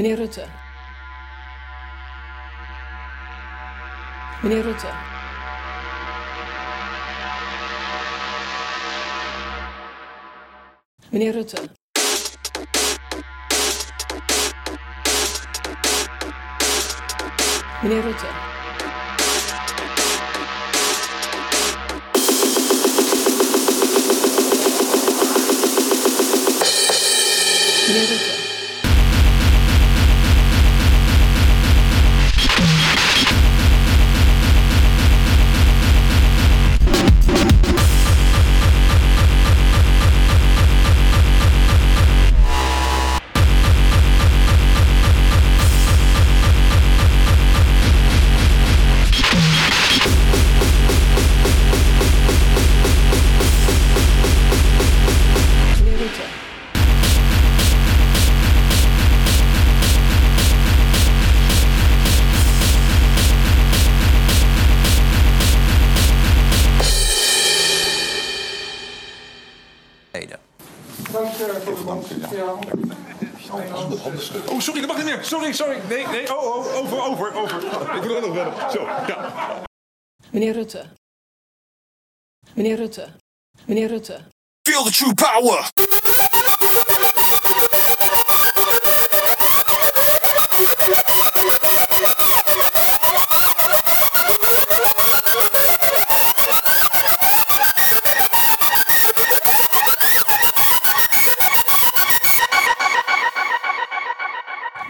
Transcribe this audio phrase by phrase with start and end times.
[0.00, 0.48] Meneer Rutte.
[4.42, 4.88] Meneer Rutte.
[11.10, 11.70] Meneer Rutte.
[17.82, 18.26] Meneer Rutte.
[27.88, 28.29] Meneer Rutte.
[72.30, 72.58] Ja.
[74.48, 75.24] Oh, sorry, dat mag niet meer.
[75.24, 75.80] Sorry, sorry.
[75.88, 76.36] Nee, nee.
[76.36, 77.62] Oh, oh, over, over, over.
[77.96, 78.70] Ik wil er nog verder.
[78.70, 79.62] Zo, ja.
[80.30, 80.84] Meneer Rutte.
[82.54, 83.08] Meneer Rutte.
[83.64, 84.20] Meneer Rutte.
[84.62, 85.70] Feel the true power.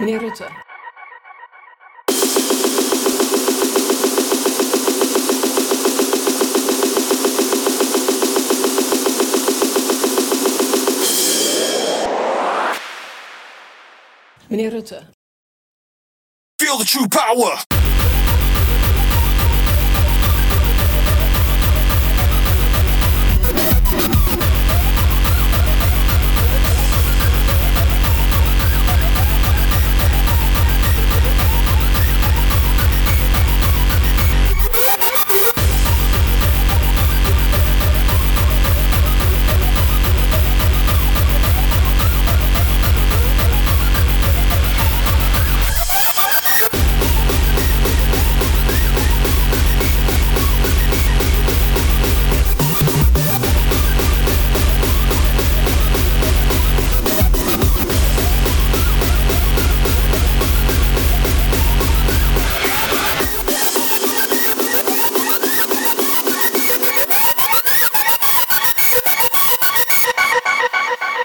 [0.00, 0.18] Meneer
[14.72, 15.06] Rutte.
[16.58, 17.79] Feel the true power.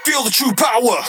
[0.06, 1.02] Feel the true power.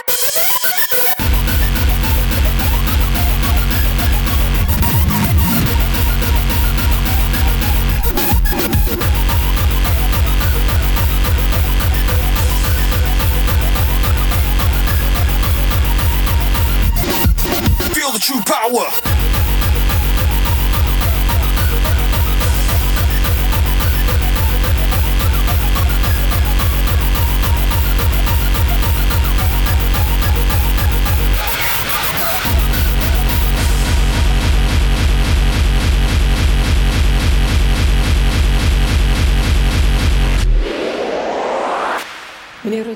[17.93, 19.16] Feel the true power.